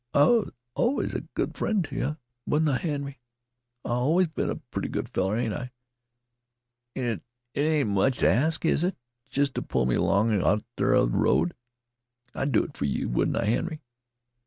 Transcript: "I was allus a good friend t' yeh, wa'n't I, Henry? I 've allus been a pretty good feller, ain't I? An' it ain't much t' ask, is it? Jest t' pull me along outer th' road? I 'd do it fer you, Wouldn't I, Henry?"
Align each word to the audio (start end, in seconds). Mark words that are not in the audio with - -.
"I 0.15 0.23
was 0.25 0.51
allus 0.75 1.13
a 1.13 1.21
good 1.35 1.55
friend 1.55 1.85
t' 1.87 1.97
yeh, 1.97 2.15
wa'n't 2.47 2.67
I, 2.67 2.77
Henry? 2.77 3.19
I 3.85 3.89
've 3.89 4.01
allus 4.01 4.27
been 4.29 4.49
a 4.49 4.55
pretty 4.55 4.87
good 4.89 5.07
feller, 5.07 5.37
ain't 5.37 5.53
I? 5.53 5.71
An' 6.95 7.21
it 7.53 7.59
ain't 7.61 7.89
much 7.91 8.17
t' 8.17 8.25
ask, 8.25 8.65
is 8.65 8.83
it? 8.83 8.97
Jest 9.29 9.53
t' 9.53 9.61
pull 9.61 9.85
me 9.85 9.93
along 9.93 10.33
outer 10.41 10.63
th' 10.75 11.13
road? 11.13 11.53
I 12.33 12.45
'd 12.45 12.51
do 12.51 12.63
it 12.63 12.75
fer 12.75 12.85
you, 12.85 13.09
Wouldn't 13.09 13.37
I, 13.37 13.45
Henry?" 13.45 13.83